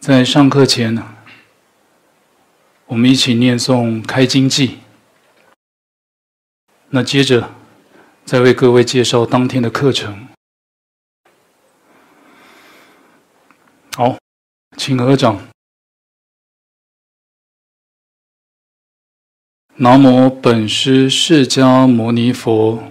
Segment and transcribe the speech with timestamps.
[0.00, 1.14] 在上课前呢，
[2.86, 4.68] 我们一起念诵《开经记》。
[6.88, 7.54] 那接着，
[8.24, 10.28] 再为各位介绍当天的课程。
[13.94, 14.16] 好，
[14.78, 15.38] 请合掌。
[19.76, 22.90] 南无本师释迦牟尼佛。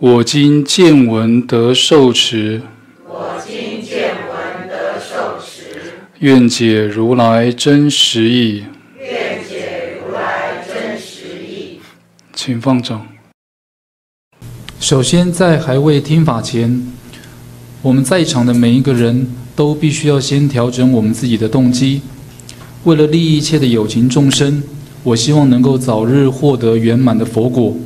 [0.00, 2.62] 我今见闻得受持，
[3.04, 8.62] 我今见闻得受持，愿解如来真实义，
[9.00, 11.80] 愿解如来真实义。
[12.32, 13.08] 请放掌。
[14.78, 16.80] 首先，在还未听法前，
[17.82, 22.02] 我们在场的每一个人都必须要先调整我们自己的动机，
[22.84, 24.62] 为了利益一切的有情众生，
[25.02, 27.76] 我希望能够早日获得圆满的佛果，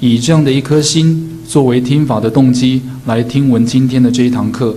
[0.00, 1.30] 以这样的一颗心。
[1.46, 4.76] 作为听法的动机来听闻今天的这一堂课。